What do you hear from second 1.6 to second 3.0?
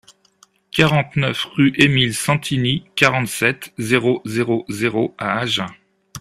Emile Sentini,